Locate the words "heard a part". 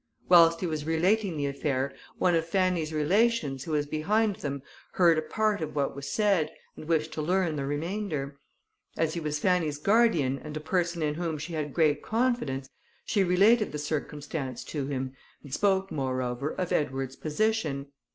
4.93-5.61